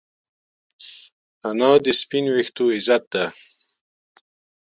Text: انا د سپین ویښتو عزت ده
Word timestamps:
انا 1.47 1.71
د 1.85 1.87
سپین 2.01 2.25
ویښتو 2.29 2.65
عزت 2.75 3.03
ده 3.13 3.25